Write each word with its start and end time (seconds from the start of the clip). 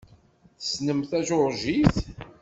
Tessnem 0.59 0.99
tajuṛjit? 1.09 1.95